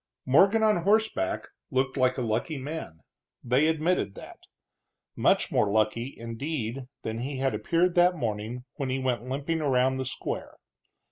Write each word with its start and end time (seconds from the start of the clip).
Morgan, 0.25 0.63
on 0.63 0.77
horseback, 0.77 1.47
looked 1.69 1.95
like 1.95 2.17
a 2.17 2.23
lucky 2.23 2.57
man; 2.57 3.01
they 3.43 3.67
admitted 3.67 4.15
that. 4.15 4.39
Much 5.15 5.51
more 5.51 5.69
lucky, 5.69 6.15
indeed, 6.17 6.87
than 7.03 7.19
he 7.19 7.37
had 7.37 7.53
appeared 7.53 7.93
that 7.93 8.15
morning 8.15 8.63
when 8.77 8.89
he 8.89 8.97
went 8.97 9.29
limping 9.29 9.61
around 9.61 9.97
the 9.97 10.05
square. 10.05 10.57